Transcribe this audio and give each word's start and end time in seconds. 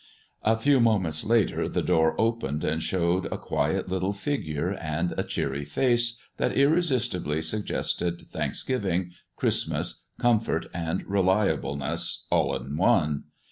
A 0.41 0.57
few 0.57 0.79
moments 0.79 1.23
later 1.23 1.69
the 1.69 1.83
door 1.83 2.19
opened 2.19 2.63
and 2.63 2.81
showed 2.81 3.27
a 3.27 3.37
quiet 3.37 3.87
little 3.87 4.13
figure 4.13 4.71
and 4.73 5.13
a 5.15 5.23
cheery 5.23 5.63
face 5.63 6.17
that 6.37 6.57
irresistibly 6.57 7.39
suggested 7.43 8.19
Thanksgiving, 8.31 9.11
Christmas, 9.35 10.01
comfort, 10.19 10.65
and 10.73 11.05
reliableness, 11.07 12.25
all 12.31 12.55
in 12.55 12.77
one. 12.77 13.25